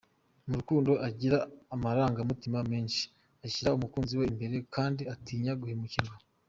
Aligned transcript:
Mu 0.47 0.53
rukundo 0.59 0.91
agira 1.07 1.37
amarangamutima 1.75 2.57
menshi, 2.71 3.03
ashyira 3.45 3.75
umukunzi 3.77 4.13
we 4.19 4.25
imbere 4.31 4.55
kandi 4.75 5.01
atinya 5.13 5.53
guhemukirwa. 5.61 6.15